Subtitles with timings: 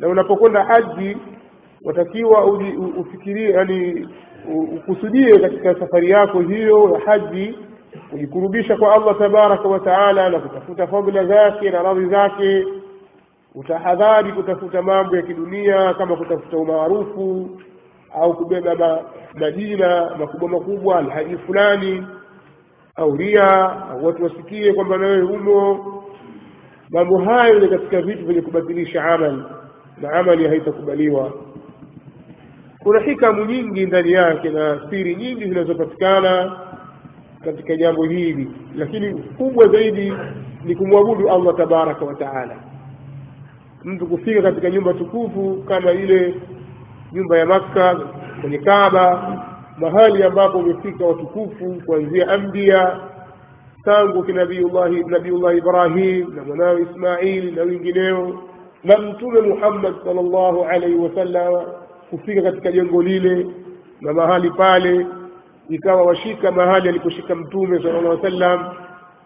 [0.00, 1.16] na unapokwenda haji
[1.84, 2.44] watakiwa
[2.98, 4.08] ufikirie yani
[4.76, 7.58] ukusudie katika safari yako hiyo ya haji
[8.10, 12.66] kujikurubisha kwa allah tabaraka wa taala na kutafuta fadhila zake na radhi zake
[13.54, 17.50] utahadhari kutafuta mambo ya kidunia kama kutafuta umaarufu
[18.14, 19.04] au kubeba
[19.34, 22.06] majina makubwa makubwa alhaji fulani
[22.96, 25.86] au ria au watu wasikie kwamba nawe humo.
[26.90, 29.42] mambo hayo ni katika vitu vyenye kubatilisha amali
[30.00, 31.32] na amali haitakubaliwa
[32.78, 36.56] kuna hikamu nyingi ndani yake na siri nyingi zinazopatikana
[37.44, 40.12] katika jambo hili lakini kubwa zaidi
[40.64, 42.56] ni kumwabudu allah tabaraka wa taala.
[43.84, 46.34] Mtu kufika katika nyumba tukufu kama ile
[47.12, 48.00] nyumba ya makka
[48.40, 49.36] kwenye kaaba
[49.78, 53.00] mahali ambapo umefika watukufu kuanzia ambia
[53.84, 58.42] tangu kinabiullahi nabiullahi ibrahim na mwanawe ismail na wengineo
[58.84, 61.64] na mtume muhammad salllahu alaihi wasallam
[62.10, 63.46] kufika katika jengo lile
[64.00, 65.06] na mahali pale
[65.68, 68.74] ikawa washika mahali aliposhika mtume sala llah wasallam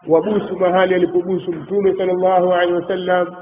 [0.09, 3.34] wabusu mahali alipobusu mtume sala llahu alehi wasallam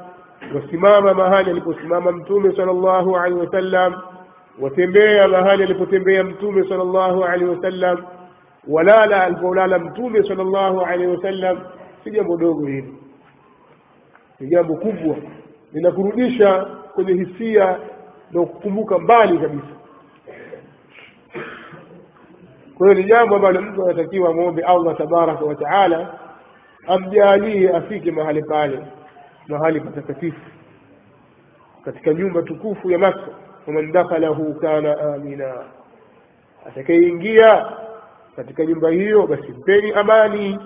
[0.54, 3.94] wasimama mahali aliposimama mtume sala llahu alehi wasallam
[4.60, 7.98] watembea mahali alipotembea mtume sala llahu alehi wasallam
[8.68, 11.58] walala alipolala mtume sala llahu alehi wasallam
[12.04, 12.94] si jambo dogo hili
[14.40, 15.16] ni jambo kubwa
[15.72, 17.78] linakurudisha kwenye hisia
[18.30, 19.66] na kukumbuka mbali kabisa.
[22.78, 26.14] Kwa hiyo ni jambo ambalo mtu anatakiwa amwombe allah tabaraka wa taala
[26.86, 28.78] amjalie afike mahali pale
[29.48, 30.40] mahali patakatifu
[31.84, 33.28] katika nyumba tukufu ya makka.
[33.66, 35.54] Waman dakhalahu kana amina.
[36.66, 37.66] Atakayeingia
[38.36, 40.58] katika nyumba hiyo basi mpeni amani.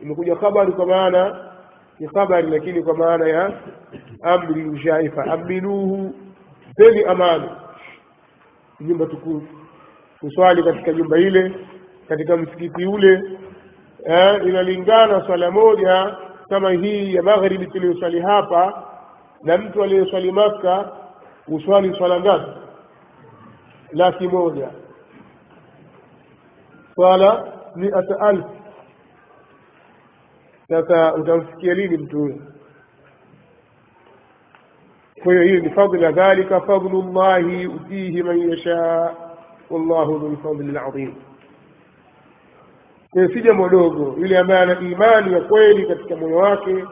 [0.00, 1.53] Imekuja habari kwa maana
[2.00, 3.52] ni khabari lakini kwa maana ya
[4.22, 6.14] amri ushaifa aminuhu
[6.76, 7.50] peni amani.
[8.80, 9.46] Nyumba tukufu
[10.20, 11.52] kuswali katika nyumba ile
[12.08, 13.22] katika msikiti ule
[14.06, 16.16] eh, inalingana swala moja
[16.48, 18.84] kama hii ya magharibi tuliyoswali hapa
[19.42, 20.92] na mtu aliyeswali maka
[21.48, 22.50] uswali swala ngapi?
[23.92, 24.68] Laki moja.
[26.94, 28.50] Swala miata alfu
[30.82, 32.38] sasa utamfikia lini mtu huyo
[35.22, 39.14] kwa hiyo hiyo ni fadla dhalika fadlu llahi yutihi man yashaa
[39.70, 41.14] wallahu dhu lfadli ladhim
[43.10, 46.84] kwayo si jambo dogo yule ambaye ana imani ya kweli katika moyo wake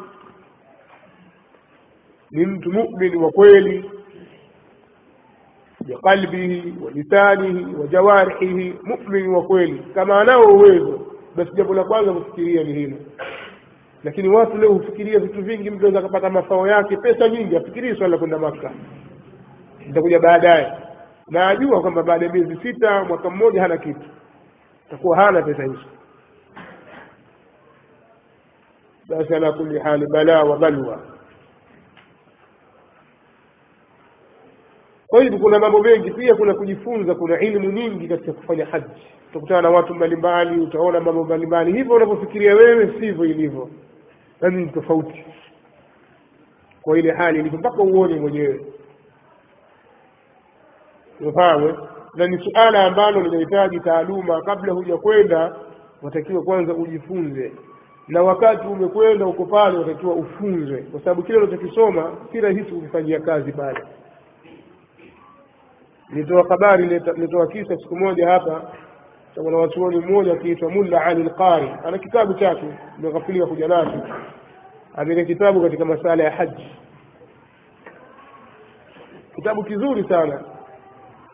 [2.31, 3.91] ni mtu mumin wa kweli
[5.87, 9.83] biqalbihi wa lisanihi wa jawarihihi mumin wa kweli.
[9.95, 11.07] Kama anao uwezo
[11.37, 12.97] basi jambo la kwanza kufikiria ni hilo
[14.05, 18.09] lakini watu leo hufikiria vitu vingi mtu aweza akapata mafao yake pesa nyingi afikirii swala
[18.09, 18.71] la kwenda maka
[19.91, 20.73] itakuja baadaye.
[21.29, 24.01] Na ajua kwamba baada ya miezi sita mwaka mmoja hana kitu.
[24.91, 25.79] Takuwa hana pesa hizo.
[29.09, 31.01] Basi ala kuli hali balaa wa balwa.
[35.07, 38.87] Kwa hivyo kuna mambo mengi pia kuna kujifunza kuna ilmu nyingi katika kufanya haji.
[39.31, 41.73] Utakutana na watu mbalimbali utaona mambo mbalimbali.
[41.73, 43.69] Hivyo unavyofikiria wewe sivyo ilivyo
[44.43, 45.25] yaani ni tofauti.
[46.83, 48.67] Kwa ile hali ilivyo mpaka uone mwenyewe.
[51.21, 51.89] Ufahamu?
[52.15, 55.57] Na ni suala ambalo linahitaji taaluma kabla huja kwenda
[56.03, 57.53] watakiwa kwanza ujifunze.
[58.09, 60.83] Na wakati umekwenda uko pale watakiwa ufunzwe.
[60.83, 63.81] Kwa sababu kile unachokisoma si rahisi kukifanyia kazi pale.
[66.11, 68.73] Nitoa habari nitoa kisa siku moja hapa
[69.35, 72.65] cha wachuoni mmoja akiitwa mulla ali lqari ana kitabu chake
[72.99, 74.01] imeghafiliwa kuja nacho.
[74.95, 76.67] Ameka kitabu katika masala ya haji
[79.35, 80.41] kitabu kizuri sana.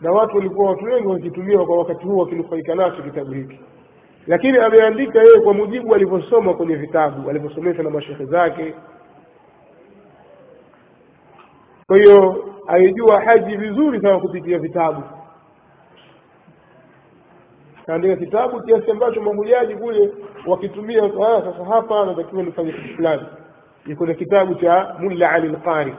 [0.00, 3.60] Na watu walikuwa watu wengi wakitumia kwa wakati huu wakinufaika nacho kitabu hiki.
[4.26, 8.74] Lakini ameandika yeye kwa mujibu alivyosoma kwenye vitabu alivyosomeshwa na mashehe zake.
[11.86, 15.02] Kwa hiyo aijua haji vizuri sana kupitia vitabu
[17.88, 20.10] kaandika kitabu kiasi ambacho mahujaji kule
[20.46, 23.22] wakitumia ah, sasa hapa natakiwa nifanye kitu fulani.
[23.86, 25.94] Iko na kitabu cha mulla ali lqari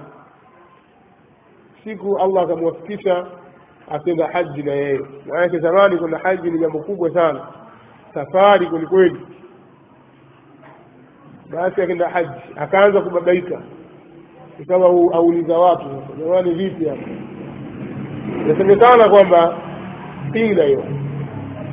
[1.84, 3.28] siku allah akamwafikisha
[3.92, 5.00] akenda haji na yeye.
[5.28, 7.48] Maanake zamani kuna haji ni jambo kubwa sana.
[8.14, 9.22] Safari kwelikweli
[11.52, 13.62] basi akenda haji akaanza kubabaika.
[14.60, 15.86] Ikawa auliza watu
[16.20, 17.10] jamani vipi hapa?
[18.46, 19.58] Inasemekana kwamba
[20.32, 20.84] pila hiyo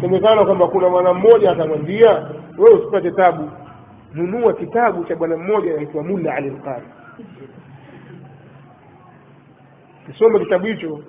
[0.01, 3.51] semekana kwamba kuna mwana mmoja akamwambia wewe usipate tabu.
[4.15, 6.87] Nunua kitabu cha bwana mmoja anaitwa mulla ali lqari
[10.07, 11.01] kisoma kitabu hicho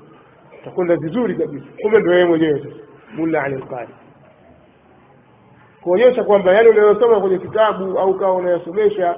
[0.61, 1.65] utakwenda vizuri kabisa.
[1.81, 2.75] Kumbe ndo yeye mwenyewe sasa
[3.15, 3.89] mulla ali lqari
[5.81, 9.17] kuonyesha kwamba yale unayosoma kwenye kitabu au kawa unayosomesha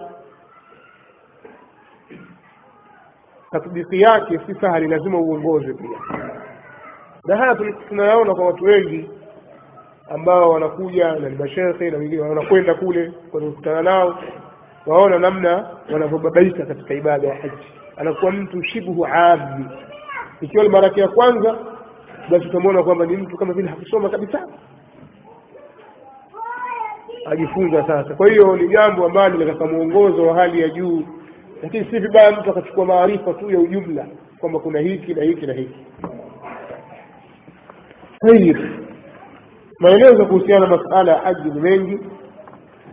[3.51, 5.99] tatbiki yake si sahali lazima uongoze pia.
[7.25, 7.55] Na haya
[7.89, 9.09] tunayaona kwa watu wengi
[10.09, 14.19] ambao wanakuja na ni mashekhe na wengine wanakwenda kule kukutana nao
[14.85, 17.63] waona namna wanavyobabaika katika ibada ya haji.
[17.97, 19.65] Anakuwa mtu shibhu ami
[20.41, 21.57] ikiwa ni mara yake ya kwanza
[22.29, 24.47] basi utamwona kwamba ni mtu kama vile hakusoma kabisa.
[27.25, 28.15] Ajifunza sasa.
[28.15, 31.03] Kwa hiyo ni jambo ambalo linataka mwongozo wa hali ya juu.
[31.63, 34.05] Lakini si vibaya mtu akachukua maarifa tu ya ujumla
[34.39, 35.85] kwamba kuna hiki na hiki na hiki.
[38.19, 38.57] Tayib
[39.79, 41.99] maelezo kuhusiana na masala ya haji ni mengi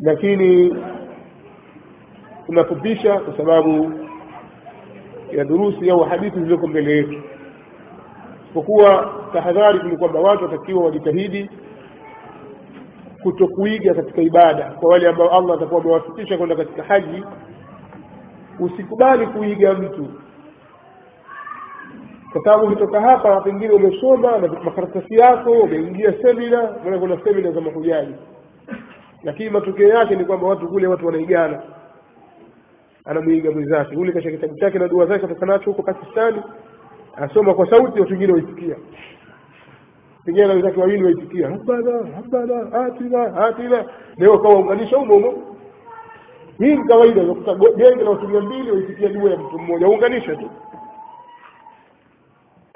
[0.00, 0.76] lakini
[2.46, 3.92] tunafupisha kwa sababu
[5.32, 7.22] ya durusi au hadithi zilizoko mbele yetu.
[8.44, 11.50] Isipokuwa tahadhari ni kwamba watu watakiwa wajitahidi
[13.22, 14.64] kutokuiga katika ibada.
[14.70, 17.24] Kwa wale ambao allah atakuwa amewafikisha kwenda katika haji
[18.60, 20.06] usikubali kuiga mtu
[22.36, 27.60] kwa sababu ukitoka hapa pengine umesoma na makaratasi yako umeingia semina maana kuna semina za
[27.60, 28.14] mahujaji.
[29.22, 31.62] Lakini matokeo yake ni kwamba watu kule watu wanaigana.
[33.04, 36.42] Anamwiga mwenzake ule kasha kitabu chake na dua zake atoka nacho huko pakistani
[37.16, 38.76] asoma kwa sauti watu wengine waisikia.
[40.24, 43.84] Pengine na wenzake wawili waisikia rabbana rabbana atina atina
[44.16, 45.56] leo kawa unganisha humo humo.
[46.58, 50.36] Hii ni kawaida unakuta genge la watu mia mbili waisikia dua ya mtu mmoja unganisha
[50.36, 50.50] tu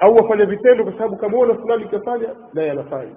[0.01, 3.15] au wafanya vitendo kwa sababu kamwona fulani kafanya naye anafanya.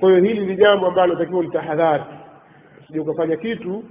[0.00, 2.04] Kwa hiyo hili ni jambo ambalo takiwa litahadhari
[2.82, 3.84] usije ukafanya kitu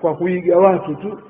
[0.00, 1.20] kwa kuiga watu tu.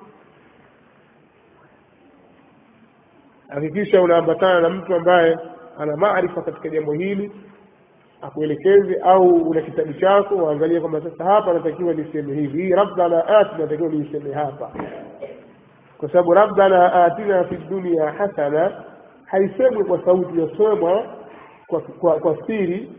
[3.48, 5.38] Hakikisha unaambatana na mtu ambaye
[5.78, 7.32] ana maarifa katika jambo hili
[8.22, 13.58] akuelekeze au una kitabu chako waangalie kwamba sasa hapa natakiwa niseme hivi hii rabbana atina
[13.58, 14.70] natakiwa niiseme hapa.
[15.98, 18.84] Kwa sababu rabbana atina fi dunia hasana
[19.30, 21.02] haisemwi kwa sauti yasemwa
[21.66, 22.92] kwa, kwa, kwa siri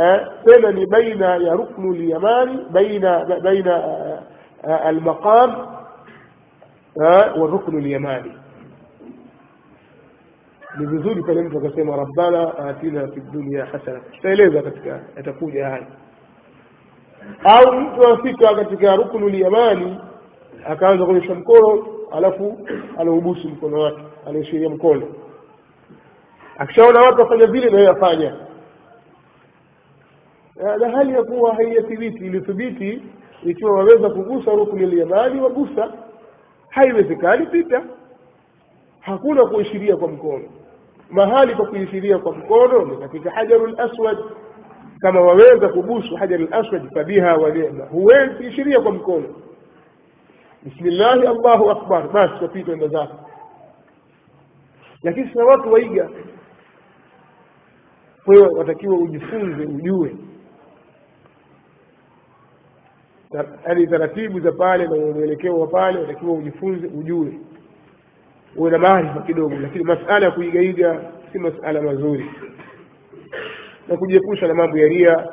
[0.00, 3.86] eh, tena ni baina ya ruknu lyamani baina baina
[4.62, 5.50] uh, almaqam
[6.96, 7.04] uh,
[7.42, 8.32] wa ruknu lyamani
[10.78, 14.00] ni vizuri pale mtu akasema rabbana atina fi dunia hasana.
[14.00, 15.86] Tutaeleza katika yatakuja haya.
[17.44, 19.98] Au mtu afika katika ruknu lyamani
[20.66, 22.68] akaanza kuonyesha mkono alafu
[22.98, 25.06] anaubusu mkono wake anaishiria mkono
[26.58, 28.34] akishaona watu wafanya vile na yafanya
[30.80, 33.02] na hali ya kuwa haiyathibiti ilithibiti
[33.44, 35.92] ikiwa waweza kugusa rukni lyamani wagusa.
[36.68, 37.82] Haiwezekani pita.
[39.00, 40.44] Hakuna kuishiria kwa mkono.
[41.10, 44.18] Mahali pa kuishiria kwa mkono ni katika hajaru laswad
[45.00, 49.28] kama waweza kubusu hajaru laswad fabiha wa nema huwezi kuishiria kwa mkono.
[50.62, 52.08] Bismillahi allahu akbar.
[52.12, 53.30] Basi wapita enda zako.
[55.02, 56.10] Lakini sina watu waiga
[58.24, 60.16] kwa hiyo watakiwa ujifunze ujue.
[63.66, 67.32] Yaani taratibu za pale na mwelekeo wa pale watakiwa ujifunze ujue.
[68.56, 71.00] Uwe na maarifa kidogo lakini masala ya kuigaiga
[71.32, 72.30] si masala mazuri.
[73.88, 75.26] Na kujiepusha na mambo ya ria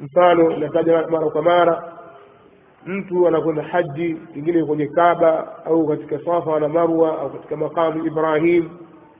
[0.00, 1.92] mfano nataja mara kwa mara
[2.86, 8.68] mtu anakwenda haji pengine kwenye kaba au katika safa na marwa au katika makamu ibrahim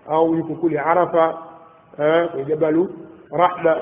[0.09, 1.39] au yuko kule arafa
[2.31, 2.89] kwenye jabalu
[3.33, 3.77] rahma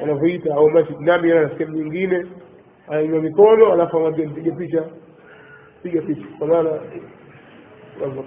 [0.00, 2.26] wanavyoita au masjid namira na sehemu nyingine
[2.88, 4.82] anainua mikono alafu amwambia mpige picha.
[5.82, 6.70] Piga picha kwa maana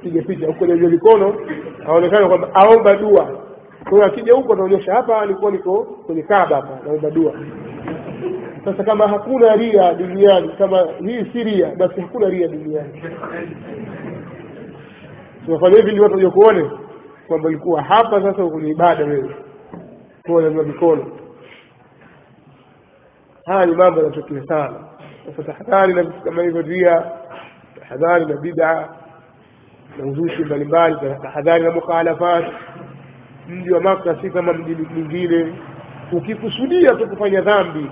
[0.04, 1.36] piga picha huko nanywa mikono
[1.88, 3.44] aonekana kwamba aomba dua.
[3.90, 7.34] Kwa akija huko anaonyesha hapa alikuwa niko kwenye kaba hapa naomba dua.
[8.66, 13.02] Sasa kama hakuna ria duniani kama hii si ria basi hakuna ria duniani.
[15.46, 16.70] Tunafanya hivi ili watu kuone
[17.28, 19.36] kwamba ulikuwa hapa sasa kwenye ibada wewe.
[20.26, 21.06] Kuonanua mikono.
[23.46, 24.80] Haya ni mambo yanatokea sana.
[25.26, 27.12] Sasa tahadhari na vitu kama hivyo via
[27.80, 28.90] tahadhari na bid'a
[29.98, 32.46] na uzushi mbalimbali tahadhari na mukhalafat
[33.50, 35.54] mji wa maka si kama mji mwingine.
[36.12, 37.92] Ukikusudia tu kufanya dhambi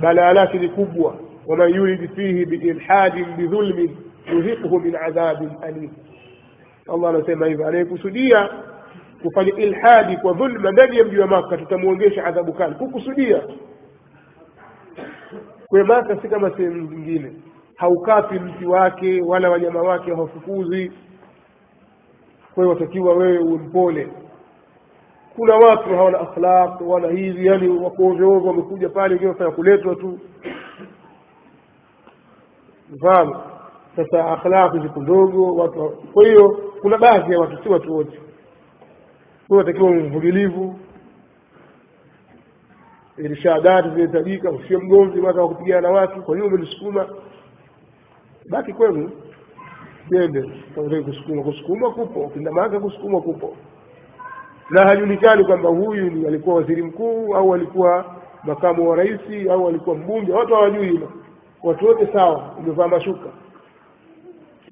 [0.00, 1.16] balaa lake ni kubwa.
[1.46, 3.96] Waman yurid fihi biilhadin bidhulmin
[4.32, 5.90] yuhiqhu min adhabin alim
[6.92, 8.48] allah anasema hivyo anayekusudia
[9.22, 12.74] kufanya ilhadi kwa dhulma ndani ya mji wa maka tutamwongesha adhabu kali.
[12.74, 13.42] Kukusudia.
[15.68, 17.32] Kwa maka si kama sehemu zingine.
[17.76, 20.92] Haukapi mti wake wala wanyama wake hawafukuzi.
[22.54, 24.08] Kwa hiyo watakiwa wewe uwe mpole
[25.36, 29.94] kuna watu hawana akhlaq wana hivi yani wako ovyo ovyo wamekuja pale wengine wafanya kuletwa
[29.94, 30.18] tu.
[32.90, 33.36] Mfahamu
[33.96, 36.48] sasa akhlaqi ziko ndogo watu kwa hiyo
[36.80, 38.16] kuna baadhi ya watu si watu wote.
[39.48, 40.78] Kwa hiyo watakiwa mvumilivu.
[43.18, 47.08] Irshadati zinahitajika usio mgomvi maka wa na watu kwa hiyo umenisukuma?
[48.50, 49.10] Baki kwenu.
[50.10, 50.42] Tende
[51.04, 51.42] kusukuma.
[51.42, 53.56] Kusukuma kupo kindamaka kusukuma kupo.
[54.70, 59.20] Na hajulikani kwamba huyu ni alikuwa waziri mkuu au alikuwa makamu wa rais
[59.50, 60.32] au alikuwa mbunge.
[60.32, 61.12] Watu hawajui hilo.
[61.62, 63.28] Watu wote sawa umevaa mashuka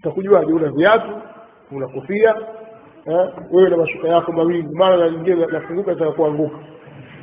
[0.02, 1.12] utakujuaje una viatu
[1.72, 2.34] una kofia
[3.06, 4.68] eh, wewe na mashuka yako mawili.
[4.72, 6.12] Mara na nafunguka itaka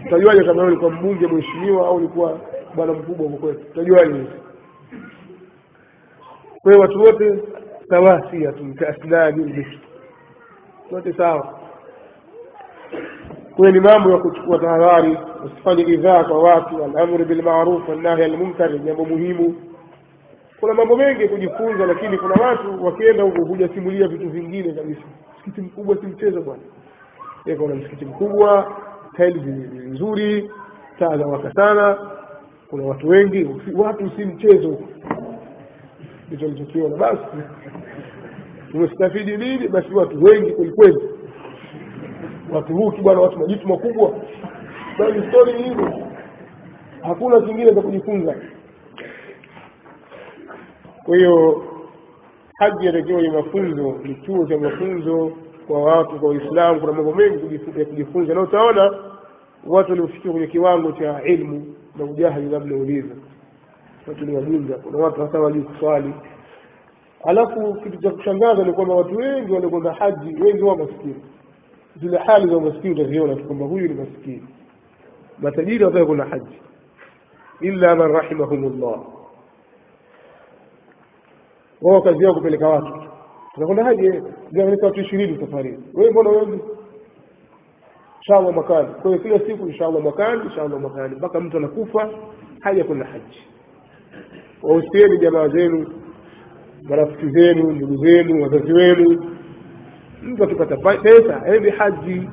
[0.08, 2.40] utajuaje kama ulikuwa mbunge mheshimiwa au ulikuwa
[2.76, 3.60] bwana mkubwa kwetu?
[3.72, 4.26] Utajuaje?
[6.62, 7.40] Kwa hiyo watu wote
[7.90, 9.66] sawasia tu kaasnani
[10.92, 11.60] wote sawa.
[13.56, 19.06] Kwa ni mambo ya kuchukua tahadhari usifanye idhaa kwa watu alamru bilmaruf wannahi almunkar jambo
[19.06, 19.56] muhimu
[20.60, 25.02] kuna mambo mengi ya kujifunza lakini kuna watu wakienda huko hujasimulia vitu vingine kabisa.
[25.36, 26.62] Msikiti mkubwa si mchezo bwana.
[27.58, 28.76] Kuna msikiti mkubwa
[29.16, 29.44] tiles
[29.86, 30.52] nzuri
[31.00, 31.98] taa za waka sana.
[32.70, 34.78] Kuna watu wengi watu si mchezo.
[36.28, 37.22] Ndicho lichokiona basi
[38.74, 39.68] umestafidi nini?
[39.68, 40.98] Basi watu wengi kwelikweli
[42.52, 44.12] watu huki bwana watu majitu makubwa.
[45.00, 45.94] Bali stori hivyo
[47.02, 48.36] hakuna kingine cha kujifunza
[51.10, 51.64] kwa hiyo
[52.58, 55.32] haji yatakiwa ni mafunzo ni chuo cha mafunzo
[55.68, 58.34] kwa watu kwa waislamu kuna mambo mengi ya kujifunza.
[58.34, 58.94] Na utaona
[59.68, 63.16] watu waliofikia kwenye kiwango cha ilmu na ujahili labda uliza.
[64.08, 66.14] Watu ni wajinga kuna watu hasa wajui kuswali.
[67.26, 71.16] Alafu kitu cha kushangaza ni kwamba watu wengi waliokwenda haji wengi wao maskini.
[72.02, 74.48] Zile hali za umaskini utaziona tu kwamba huyu ni maskini.
[75.40, 76.62] Matajiri wataka kuna haji.
[77.62, 79.19] Illa man rahimahumullah
[81.82, 82.94] wao kazi yao kupeleka watu.
[83.54, 85.80] Tunakwenda haje zapeleka watu ishirini safari.
[85.94, 86.60] Wewe mbona wengi
[88.20, 88.88] inshallah mwakani.
[89.02, 91.16] Kwa hiyo kila siku inshallah mwakani inshallah mwakani.
[91.16, 92.10] Mpaka mtu anakufa
[92.62, 93.40] haja kuna haji.
[94.64, 95.88] Wahusieni jamaa zenu
[96.84, 99.36] marafiki zenu ndugu zenu wazazi wenu.
[100.24, 102.30] Mtu akipata pesa aende haji.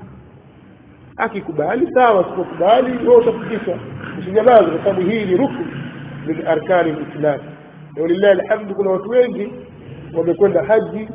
[1.17, 3.79] Akikubali sawa asipokubali wewe utafikisha
[4.21, 5.67] usinyamaze kwa sababu hii ni rukni
[6.27, 7.56] min arkani lislam na
[8.03, 9.53] walillahi alhamdu kuna watu wengi
[10.17, 11.09] wamekwenda haji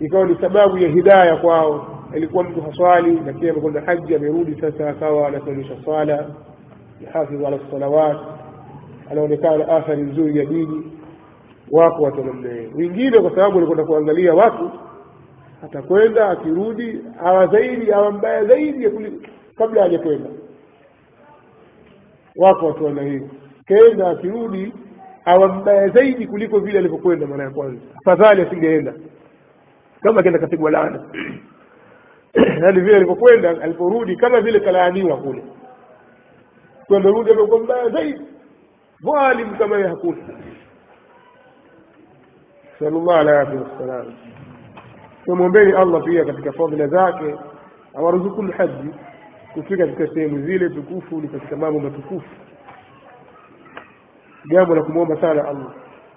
[0.00, 1.94] ikawa ni sababu ya hidaya kwao.
[2.16, 6.26] Ilikuwa mtu haswali lakini amekwenda haji amerudi sasa akawa anasimamisha swala
[7.04, 8.16] yahafidhu ala salawat
[9.10, 10.92] anaonekana athari nzuri ya dini.
[11.70, 14.70] Wako watu namna wengine kwa sababu walikwenda kuangalia watu
[15.64, 18.90] atakwenda akirudi awa zaidi awa mbaya zaidi
[19.56, 20.30] kabla hajakwenda.
[22.36, 23.30] Wako watu wana hivi
[23.66, 24.72] kenda akirudi
[25.28, 27.80] awa mbaya zaidi kuliko vile alivyokwenda mara ya kwanza.
[27.98, 28.94] Afadhali asingeenda.
[30.02, 31.02] Kama kenda kapigwa laana.
[32.62, 35.42] Yaani vile alivyokwenda aliporudi kama vile kalaaniwa kule.
[36.96, 38.20] Amerudi amekuwa mbaya zaidi.
[39.04, 40.16] Dhalim kama yeye hakuna.
[42.78, 44.12] Sallallahu alayhi wasallam
[45.24, 47.34] tumwombeni allah pia katika fadhila zake.
[47.94, 48.90] Awaruzuku lhaji
[49.54, 52.47] kufika katika sehemu zile tukufu ni katika mambo matukufu
[54.48, 55.72] jambo la kumwomba sana allah